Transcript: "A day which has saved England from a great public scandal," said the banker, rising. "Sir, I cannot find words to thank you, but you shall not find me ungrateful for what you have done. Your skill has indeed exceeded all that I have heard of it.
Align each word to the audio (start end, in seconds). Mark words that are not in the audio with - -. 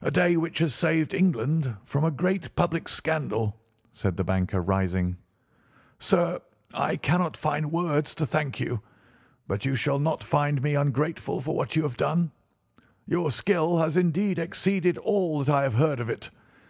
"A 0.00 0.10
day 0.10 0.34
which 0.38 0.60
has 0.60 0.74
saved 0.74 1.12
England 1.12 1.76
from 1.84 2.04
a 2.04 2.10
great 2.10 2.56
public 2.56 2.88
scandal," 2.88 3.60
said 3.92 4.16
the 4.16 4.24
banker, 4.24 4.62
rising. 4.62 5.18
"Sir, 5.98 6.40
I 6.72 6.96
cannot 6.96 7.36
find 7.36 7.70
words 7.70 8.14
to 8.14 8.24
thank 8.24 8.60
you, 8.60 8.80
but 9.46 9.66
you 9.66 9.74
shall 9.74 9.98
not 9.98 10.24
find 10.24 10.62
me 10.62 10.74
ungrateful 10.74 11.42
for 11.42 11.54
what 11.54 11.76
you 11.76 11.82
have 11.82 11.98
done. 11.98 12.32
Your 13.04 13.30
skill 13.30 13.76
has 13.76 13.98
indeed 13.98 14.38
exceeded 14.38 14.96
all 14.96 15.44
that 15.44 15.54
I 15.54 15.64
have 15.64 15.74
heard 15.74 16.00
of 16.00 16.08
it. 16.08 16.30